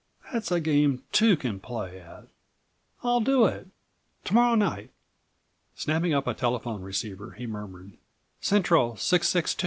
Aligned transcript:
That's 0.33 0.51
a 0.51 0.59
game 0.59 1.03
two 1.11 1.37
can 1.37 1.59
play 1.59 1.99
at. 1.99 2.23
I'll 3.03 3.19
do 3.19 3.45
it! 3.45 3.67
To 4.25 4.33
morrow 4.33 4.55
night." 4.55 4.89
Snapping 5.75 6.11
up 6.11 6.25
a 6.25 6.33
telephone 6.33 6.81
receiver 6.81 7.33
he 7.33 7.45
murmured: 7.45 7.97
"Central 8.39 8.95
662." 8.97 9.57